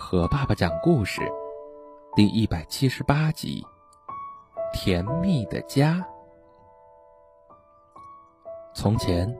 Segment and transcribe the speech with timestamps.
[0.00, 1.20] 和爸爸讲故事，
[2.16, 3.62] 第一百七十八集：
[4.72, 6.02] 甜蜜的家。
[8.74, 9.38] 从前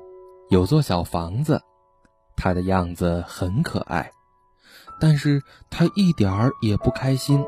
[0.50, 1.60] 有座小房子，
[2.36, 4.12] 它的样子很可爱，
[5.00, 7.42] 但是它一点儿也不开心，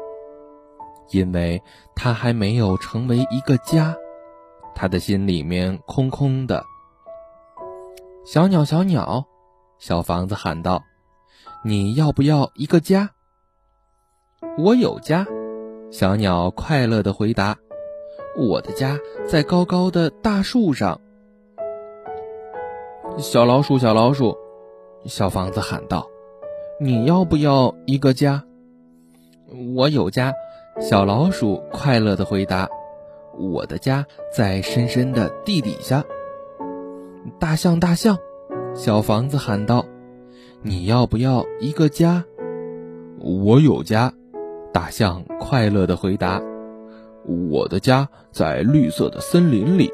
[1.10, 1.62] 因为
[1.94, 3.94] 它还没有成为一个家，
[4.74, 6.64] 它的心里面空空的。
[8.24, 9.26] 小鸟，小鸟，
[9.78, 10.82] 小房子喊道。
[11.64, 13.10] 你要不要一个家？
[14.58, 15.24] 我有家，
[15.92, 17.56] 小鸟快乐的回答
[18.36, 18.98] ：“我的家
[19.28, 21.00] 在高高的大树上。”
[23.16, 24.36] 小老鼠，小老鼠，
[25.04, 26.04] 小房子喊道
[26.80, 28.42] ：“你要不要一个家？”
[29.76, 30.34] 我有家，
[30.80, 32.68] 小老鼠快乐的回答
[33.38, 36.04] ：“我的家在深深的地底下。”
[37.38, 38.18] 大象，大象，
[38.74, 39.86] 小房子喊道。
[40.64, 42.24] 你要不要一个家？
[43.18, 44.12] 我有家，
[44.72, 46.40] 大象快乐的回答
[47.50, 49.90] ：“我的家在绿色的森林里。”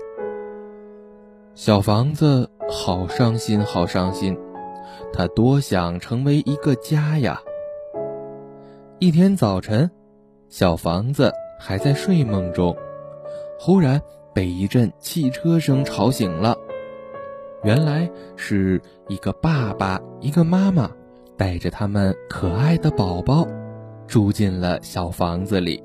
[1.57, 4.37] 小房子好伤心，好伤心，
[5.11, 7.41] 他多想成为一个家呀。
[8.99, 9.91] 一天早晨，
[10.51, 12.77] 小房子还在睡梦中，
[13.59, 13.99] 忽然
[14.35, 16.58] 被一阵汽车声吵醒了。
[17.65, 20.89] 原来是一个爸爸，一个妈妈，
[21.37, 23.49] 带着他们可爱的宝宝，
[24.07, 25.83] 住进了小房子里。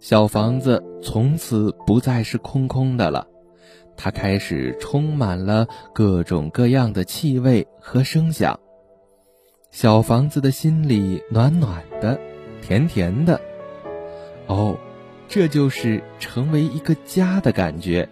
[0.00, 3.26] 小房子从此不再是空空的了，
[3.96, 8.60] 它开始充满了各种各样的气味和声响。
[9.70, 12.20] 小房子的心里暖暖的，
[12.60, 13.40] 甜甜的。
[14.46, 14.76] 哦，
[15.26, 18.06] 这就是成为一个家的感觉。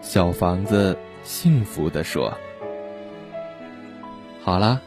[0.00, 0.96] 小房子。
[1.22, 2.36] 幸福地说
[4.42, 4.80] ：“好啦，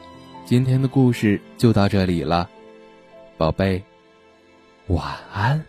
[0.46, 2.50] 今天的故事就到这里了，
[3.38, 3.82] 宝贝，
[4.88, 5.64] 晚安。”